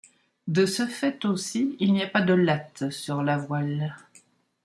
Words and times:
De 0.47 0.65
ce 0.65 0.87
fait 0.87 1.25
aussi, 1.25 1.75
il 1.79 1.93
n'y 1.93 2.01
a 2.01 2.07
pas 2.07 2.21
de 2.21 2.33
latte 2.33 2.89
sur 2.89 3.21
la 3.21 3.37
voile. 3.37 3.95